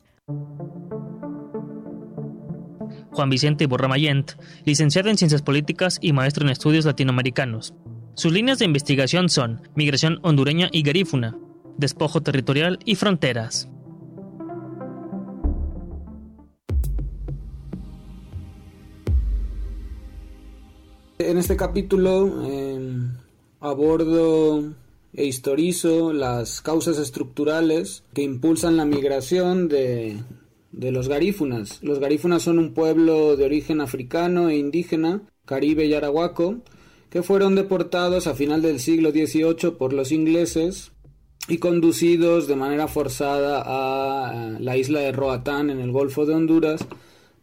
[3.17, 4.33] Juan Vicente Borramayent,
[4.67, 7.73] licenciado en Ciencias Políticas y maestro en Estudios Latinoamericanos.
[8.15, 11.39] Sus líneas de investigación son migración hondureña y garífuna,
[11.79, 13.71] despojo territorial y fronteras.
[21.19, 23.13] En este capítulo em,
[23.61, 24.75] abordo
[25.15, 30.19] e historizo las causas estructurales que impulsan la migración de,
[30.77, 31.83] de los garífunas.
[31.83, 36.59] Los garífunas son un pueblo de origen africano e indígena, caribe y arahuaco,
[37.11, 40.93] que fueron deportados a final del siglo XVIII por los ingleses
[41.49, 46.87] y conducidos de manera forzada a la isla de Roatán en el Golfo de Honduras,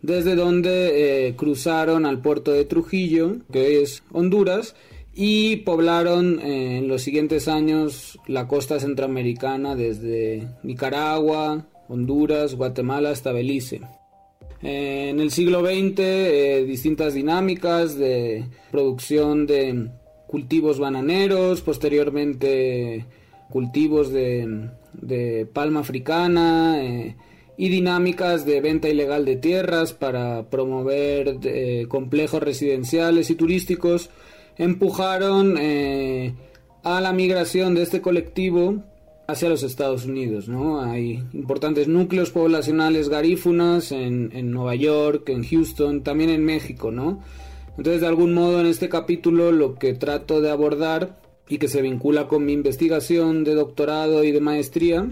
[0.01, 4.75] desde donde eh, cruzaron al puerto de Trujillo, que es Honduras,
[5.15, 13.31] y poblaron eh, en los siguientes años la costa centroamericana desde Nicaragua, Honduras, Guatemala hasta
[13.31, 13.81] Belice.
[14.61, 19.89] Eh, en el siglo XX, distintas dinámicas de producción de
[20.27, 23.05] cultivos bananeros, posteriormente
[23.53, 27.15] cultivos de, palma africana eh,
[27.55, 34.09] y dinámicas de venta ilegal de tierras para promover eh, complejos residenciales y turísticos
[34.57, 36.34] empujaron eh,
[36.84, 38.84] a la migración de este colectivo
[39.28, 40.82] hacia los Estados Unidos, ¿no?
[40.82, 47.21] Hay importantes núcleos poblacionales garífunas en, en, Nueva York, en Houston, también en México, ¿no?
[47.78, 51.82] Entonces, de algún modo, en este capítulo lo que trato de abordar y que se
[51.82, 55.11] vincula con mi investigación de doctorado y de maestría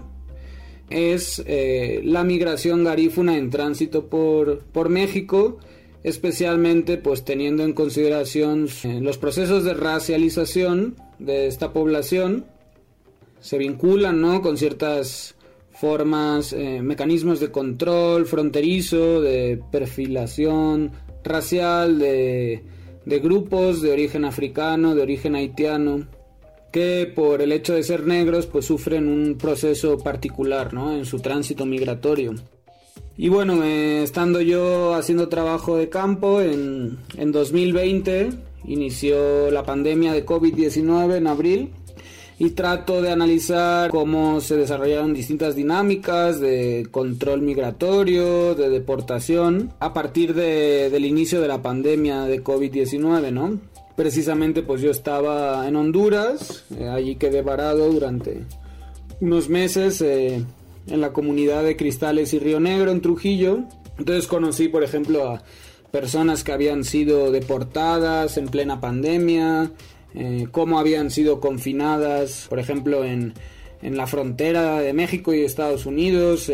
[0.90, 5.58] es eh, la migración garífuna en tránsito por, por México,
[6.02, 12.44] especialmente pues teniendo en consideración eh, los procesos de racialización de esta población,
[13.42, 14.40] se vinculan ¿no?
[14.40, 15.34] con ciertas
[15.72, 20.92] formas, eh, mecanismos de control fronterizo, de perfilación
[21.24, 22.62] racial, de,
[23.04, 26.06] de grupos de origen africano, de origen haitiano,
[26.70, 30.94] que por el hecho de ser negros pues sufren un proceso particular ¿no?
[30.94, 32.34] en su tránsito migratorio.
[33.16, 38.30] Y bueno, eh, estando yo haciendo trabajo de campo en, en 2020,
[38.66, 41.72] inició la pandemia de COVID-19 en abril
[42.42, 49.92] y trato de analizar cómo se desarrollaron distintas dinámicas de control migratorio, de deportación, a
[49.92, 53.60] partir de, del inicio de la pandemia de COVID-19, ¿no?
[53.94, 58.44] Precisamente pues yo estaba en Honduras, eh, allí quedé varado durante
[59.20, 60.44] unos meses eh,
[60.88, 63.60] en la comunidad de Cristales y Río Negro en Trujillo.
[63.98, 65.44] Entonces conocí por ejemplo a
[65.92, 69.70] personas que habían sido deportadas en plena pandemia,
[70.14, 73.34] eh, cómo habían sido confinadas por ejemplo en,
[73.82, 76.50] en, la frontera de México y Estados Unidos,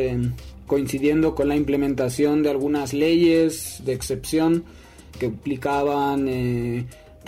[0.67, 4.65] coincidiendo con la implementación de algunas leyes de excepción
[5.19, 6.29] que implicaban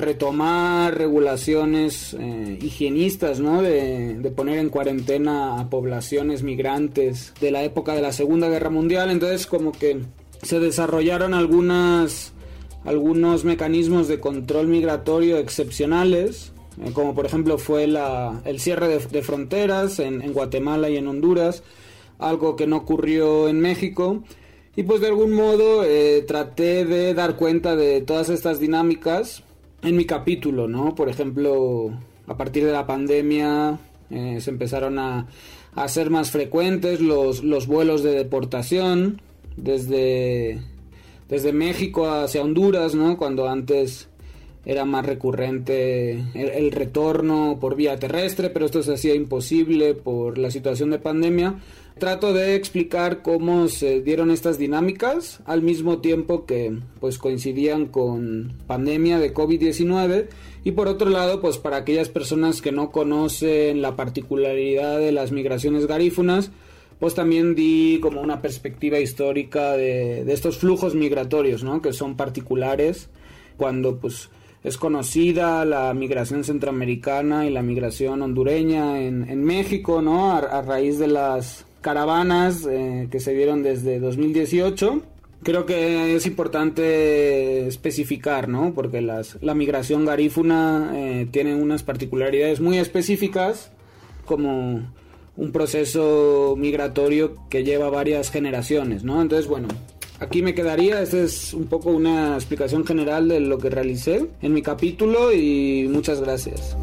[0.00, 3.62] retomar regulaciones eh, higienistas, ¿no?
[3.62, 9.10] De, poner en cuarentena a poblaciones migrantes de la época de la Segunda Guerra Mundial.
[9.10, 10.00] Entonces, como que
[10.42, 12.32] se desarrollaron algunas
[12.84, 16.52] algunos mecanismos de control migratorio excepcionales,
[16.82, 21.06] eh, como por ejemplo fue la, el cierre de, fronteras en, en, Guatemala y en
[21.06, 21.62] Honduras,
[22.18, 24.22] algo que no ocurrió en México.
[24.76, 29.42] Y pues de algún modo eh, traté de dar cuenta de todas estas dinámicas
[29.82, 30.94] en mi capítulo, ¿no?
[30.94, 31.90] Por ejemplo,
[32.26, 33.78] a partir de la pandemia
[34.10, 35.26] eh, se empezaron a,
[35.74, 39.20] a, ser más frecuentes los, los vuelos de deportación
[39.56, 40.62] desde,
[41.30, 43.16] desde México hacia Honduras, ¿no?
[43.16, 44.08] Cuando antes
[44.66, 50.50] era más recurrente el, retorno por vía terrestre, pero esto se hacía imposible por la
[50.50, 51.54] situación de pandemia.
[51.98, 58.52] Trato de explicar cómo se dieron estas dinámicas al mismo tiempo que pues coincidían con
[58.66, 60.28] pandemia de COVID-19
[60.64, 65.30] y por otro lado pues para aquellas personas que no conocen la particularidad de las
[65.30, 66.50] migraciones garífunas
[67.00, 71.82] pues también di como una perspectiva histórica de, de estos flujos migratorios, ¿no?
[71.82, 73.08] Que son particulares
[73.56, 74.30] cuando pues
[74.62, 80.32] es conocida la migración centroamericana y la migración hondureña en, México, ¿no?
[80.32, 85.02] A, raíz de las caravanas eh, que se dieron desde 2018.
[85.42, 88.74] Creo que es importante especificar, ¿no?
[88.74, 93.72] Porque las, la migración garífuna eh, tiene unas particularidades muy específicas,
[94.26, 94.82] como
[95.40, 99.20] un proceso migratorio que lleva varias generaciones, ¿no?
[99.22, 99.68] Entonces, bueno,
[100.20, 104.52] Aquí me quedaría, esta es un poco una explicación general de lo que realicé en
[104.52, 106.76] mi capítulo y muchas gracias.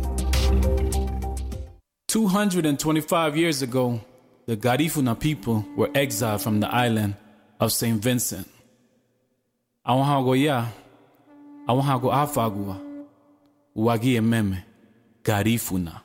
[2.07, 4.01] 225 years ago,
[4.47, 7.13] the Garifuna people were exiled from the island
[7.59, 8.03] of St.
[8.03, 8.47] Vincent.
[9.85, 10.35] Awahago
[12.11, 12.81] Afagua,
[13.75, 14.65] Meme,
[15.23, 16.01] Garifuna.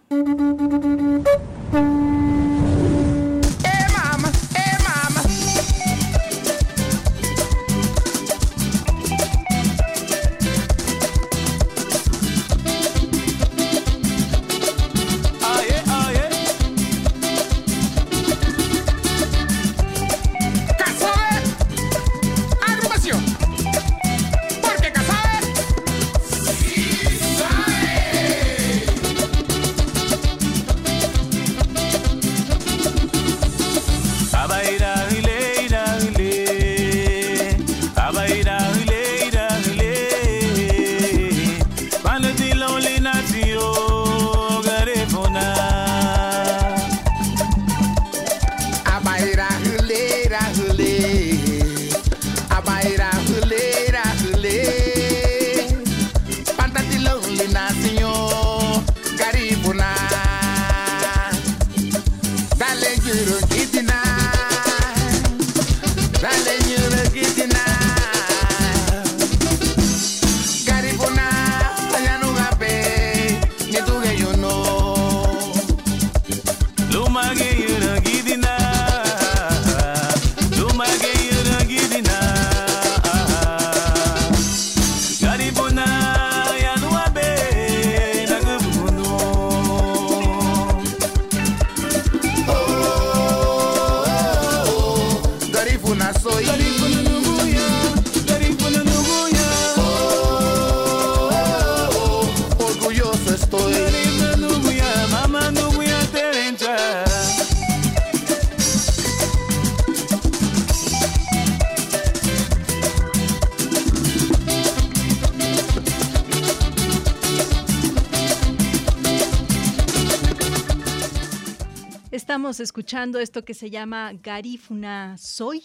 [122.63, 125.63] Escuchando esto que se llama Garífuna Soy.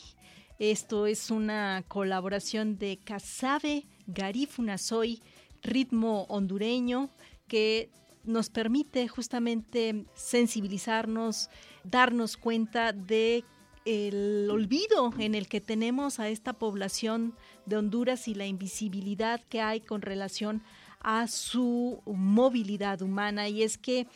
[0.58, 5.22] Esto es una colaboración de Casabe, Garífuna Soy,
[5.62, 7.10] ritmo hondureño,
[7.48, 7.91] que
[8.24, 11.50] nos permite justamente sensibilizarnos,
[11.84, 13.45] darnos cuenta de
[13.86, 17.36] el olvido en el que tenemos a esta población
[17.66, 20.64] de Honduras y la invisibilidad que hay con relación
[21.00, 24.08] a su movilidad humana y es que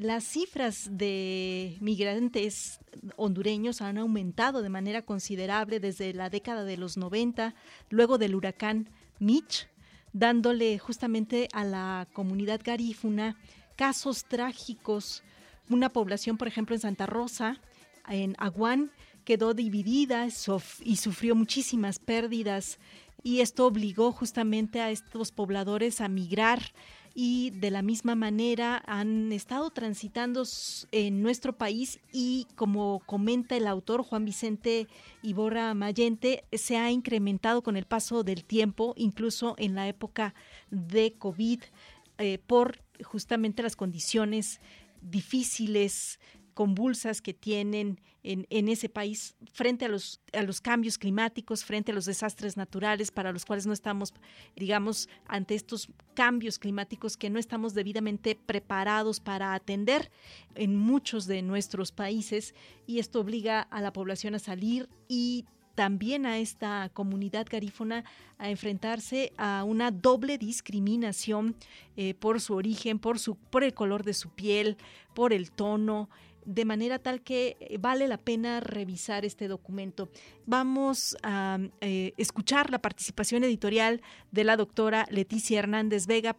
[0.00, 2.80] las cifras de migrantes
[3.16, 7.54] hondureños han aumentado de manera considerable desde la década de los 90,
[7.90, 8.88] luego del huracán
[9.18, 9.68] Mitch,
[10.14, 13.36] dándole justamente a la comunidad garífuna
[13.76, 15.22] casos trágicos.
[15.68, 17.60] Una población, por ejemplo, en Santa Rosa,
[18.08, 18.92] en Aguán,
[19.24, 20.26] quedó dividida
[20.82, 22.78] y sufrió muchísimas pérdidas
[23.22, 26.72] y esto obligó justamente a estos pobladores a migrar
[27.14, 30.44] y de la misma manera han estado transitando
[30.92, 34.86] en nuestro país y como comenta el autor Juan Vicente
[35.22, 40.34] Iborra Mayente, se ha incrementado con el paso del tiempo, incluso en la época
[40.70, 41.60] de COVID,
[42.18, 44.60] eh, por justamente las condiciones
[45.00, 46.20] difíciles,
[46.60, 51.90] convulsas que tienen en, en, ese país frente a los, a los cambios climáticos, frente
[51.90, 54.12] a los desastres naturales para los cuales no estamos,
[54.56, 60.10] digamos, ante estos cambios climáticos que no estamos debidamente preparados para atender
[60.54, 62.54] en muchos de nuestros países.
[62.86, 68.04] Y esto obliga a la población a salir y también a esta comunidad garífona
[68.36, 71.56] a enfrentarse a una doble discriminación
[71.96, 74.76] eh, por su origen, por, su, por el color de su piel,
[75.14, 76.10] por el tono,
[76.44, 80.08] de manera tal que eh, vale la pena revisar este documento.
[80.46, 86.36] Vamos a eh, escuchar la participación editorial de la doctora Leticia Hernández Vega.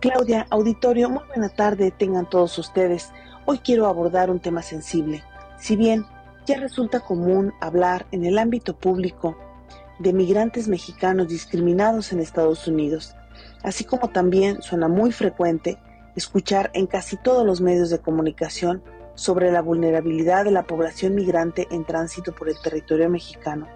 [0.00, 3.10] Claudia, auditorio, muy buena tarde tengan todos ustedes.
[3.46, 5.24] Hoy quiero abordar un tema sensible.
[5.58, 6.06] Si bien
[6.46, 9.36] ya resulta común hablar en el ámbito público
[9.98, 13.14] de migrantes mexicanos discriminados en Estados Unidos,
[13.62, 15.78] así como también suena muy frecuente
[16.16, 18.82] escuchar en casi todos los medios de comunicación
[19.14, 23.66] sobre la vulnerabilidad de la población migrante en tránsito por el territorio mexicano.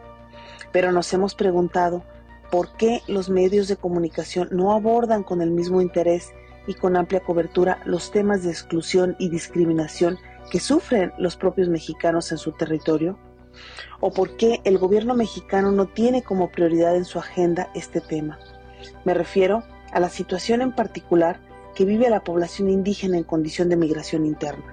[0.72, 2.04] Pero nos hemos preguntado
[2.50, 6.30] por qué los medios de comunicación no abordan con el mismo interés
[6.66, 10.18] y con amplia cobertura los temas de exclusión y discriminación
[10.50, 13.18] que sufren los propios mexicanos en su territorio
[14.00, 18.38] o por qué el gobierno mexicano no tiene como prioridad en su agenda este tema.
[19.04, 21.40] Me refiero a la situación en particular
[21.74, 24.64] que vive la población indígena en condición de migración interna.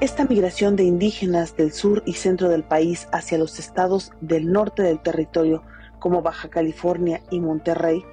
[0.00, 4.82] Esta migración de indígenas del sur y centro del país hacia los estados del norte
[4.82, 5.62] del territorio,
[5.98, 8.04] como Baja California y Monterrey,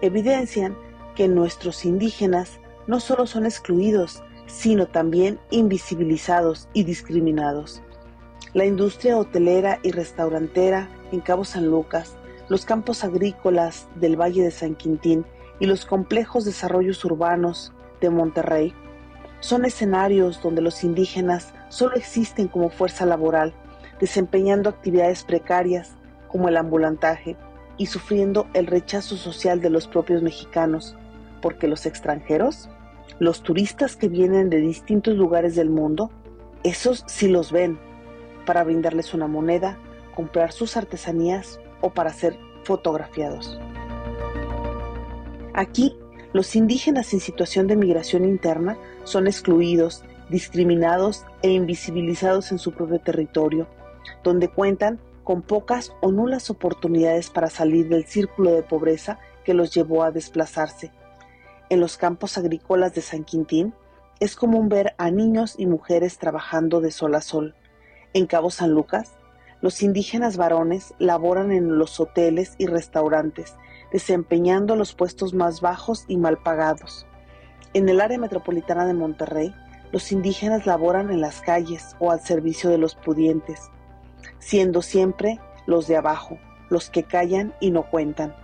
[0.00, 0.76] evidencian
[1.14, 7.82] que nuestros indígenas no solo son excluidos, sino también invisibilizados y discriminados
[8.54, 12.16] la industria hotelera y restaurantera en Cabo San Lucas,
[12.48, 15.26] los campos agrícolas del Valle de San Quintín
[15.60, 18.74] y los complejos desarrollos urbanos de Monterrey
[19.40, 23.54] son escenarios donde los indígenas solo existen como fuerza laboral,
[24.00, 25.94] desempeñando actividades precarias
[26.28, 27.36] como el ambulantaje
[27.76, 30.96] y sufriendo el rechazo social de los propios mexicanos,
[31.40, 32.68] porque los extranjeros,
[33.18, 36.10] los turistas que vienen de distintos lugares del mundo,
[36.64, 37.78] esos sí los ven
[38.48, 39.76] para brindarles una moneda,
[40.16, 42.34] comprar sus artesanías o para ser
[42.64, 43.60] fotografiados.
[45.52, 45.94] Aquí,
[46.32, 53.00] los indígenas en situación de migración interna son excluidos, discriminados e invisibilizados en su propio
[53.00, 53.68] territorio,
[54.24, 59.74] donde cuentan con pocas o nulas oportunidades para salir del círculo de pobreza que los
[59.74, 60.90] llevó a desplazarse.
[61.68, 63.74] En los campos agrícolas de San Quintín
[64.20, 67.54] es común ver a niños y mujeres trabajando de sol a sol,
[68.18, 69.12] en Cabo San Lucas,
[69.60, 73.56] los indígenas varones laboran en los hoteles y restaurantes,
[73.92, 77.06] desempeñando los puestos más bajos y mal pagados.
[77.74, 79.54] En el área metropolitana de Monterrey,
[79.92, 83.70] los indígenas laboran en las calles o al servicio de los pudientes,
[84.38, 86.38] siendo siempre los de abajo,
[86.70, 88.34] los que callan y no cuentan.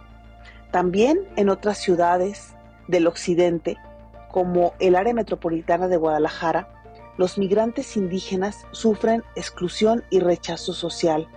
[0.71, 2.55] También en otras ciudades
[2.89, 3.77] del occidente,
[4.31, 6.84] como el área metropolitana de Guadalajara,
[7.17, 11.29] los migrantes indígenas sufren exclusión y rechazo social,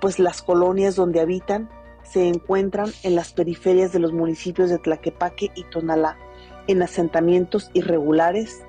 [0.00, 1.68] pues las colonias donde habitan
[2.02, 6.16] se encuentran en las periferias de los municipios de Tlaquepaque y Tonalá,
[6.66, 8.64] en asentamientos irregulares,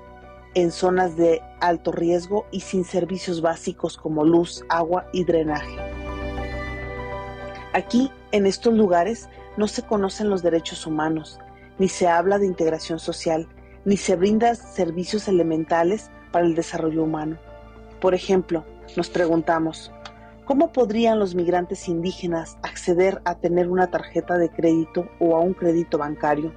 [0.54, 5.76] en zonas de alto riesgo y sin servicios básicos como luz, agua y drenaje.
[7.72, 11.38] Aquí, en estos lugares, no se conocen los derechos humanos,
[11.78, 13.48] ni se habla de integración social,
[13.84, 17.36] ni se brindan servicios elementales para el desarrollo humano.
[18.00, 18.64] Por ejemplo,
[18.96, 19.92] nos preguntamos,
[20.44, 25.54] ¿cómo podrían los migrantes indígenas acceder a tener una tarjeta de crédito o a un
[25.54, 26.52] crédito bancario?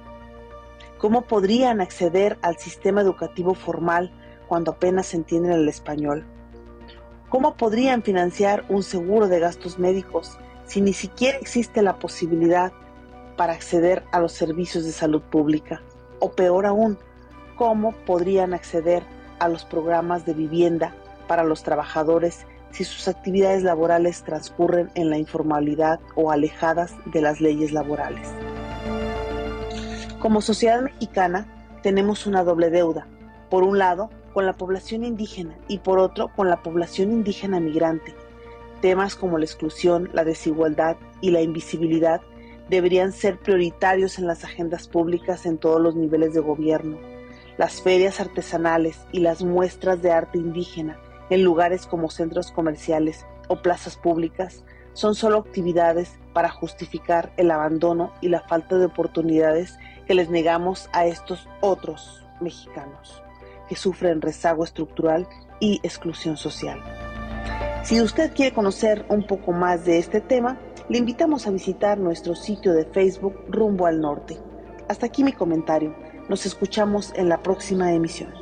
[0.98, 4.10] ¿Cómo podrían acceder al sistema educativo formal
[4.48, 6.24] cuando apenas entienden el español?
[7.28, 12.72] ¿Cómo podrían financiar un seguro de gastos médicos si ni siquiera existe la posibilidad
[13.36, 15.82] para acceder a los servicios de salud pública?
[16.18, 16.98] O peor aún,
[17.56, 19.02] ¿cómo podrían acceder
[19.38, 20.94] a los programas de vivienda
[21.26, 27.40] para los trabajadores si sus actividades laborales transcurren en la informalidad o alejadas de las
[27.40, 28.28] leyes laborales?
[30.18, 31.46] Como sociedad mexicana
[31.82, 33.06] tenemos una doble deuda.
[33.48, 38.14] Por un lado, con la población indígena y por otro, con la población indígena migrante.
[38.80, 42.20] Temas como la exclusión, la desigualdad y la invisibilidad
[42.68, 46.98] deberían ser prioritarios en las agendas públicas en todos los niveles de gobierno.
[47.58, 50.98] Las ferias artesanales y las muestras de arte indígena
[51.30, 58.12] en lugares como centros comerciales o plazas públicas son solo actividades para justificar el abandono
[58.20, 63.22] y la falta de oportunidades que les negamos a estos otros mexicanos
[63.68, 65.26] que sufren rezago estructural
[65.60, 66.80] y exclusión social.
[67.82, 72.34] Si usted quiere conocer un poco más de este tema, le invitamos a visitar nuestro
[72.34, 74.38] sitio de Facebook Rumbo al Norte.
[74.88, 75.94] Hasta aquí mi comentario.
[76.28, 78.32] Nos escuchamos en la próxima emisión.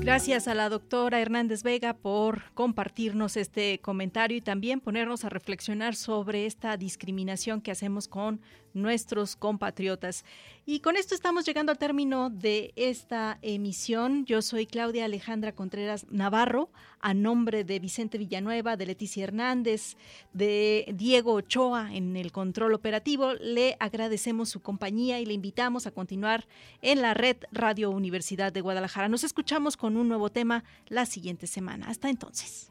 [0.00, 5.96] Gracias a la doctora Hernández Vega por compartirnos este comentario y también ponernos a reflexionar
[5.96, 8.40] sobre esta discriminación que hacemos con
[8.74, 10.24] nuestros compatriotas.
[10.66, 14.24] Y con esto estamos llegando al término de esta emisión.
[14.24, 16.70] Yo soy Claudia Alejandra Contreras Navarro,
[17.00, 19.96] a nombre de Vicente Villanueva, de Leticia Hernández,
[20.32, 23.34] de Diego Ochoa en el control operativo.
[23.34, 26.46] Le agradecemos su compañía y le invitamos a continuar
[26.82, 29.08] en la red Radio Universidad de Guadalajara.
[29.08, 31.88] Nos escuchamos con un nuevo tema la siguiente semana.
[31.88, 32.70] Hasta entonces.